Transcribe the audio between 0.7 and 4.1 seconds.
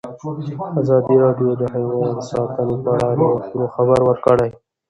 ازادي راډیو د حیوان ساتنه په اړه د نوښتونو خبر